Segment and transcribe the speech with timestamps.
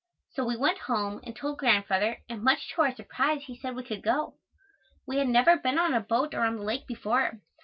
[0.31, 3.83] So we went home and told Grandfather and much to our surprise he said we
[3.83, 4.33] could go.
[5.05, 7.39] We had never been on a boat or on the lake before.